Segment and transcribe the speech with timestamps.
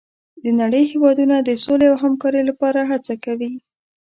[0.43, 3.51] د نړۍ هېوادونه د سولې او همکارۍ لپاره هڅه کوي.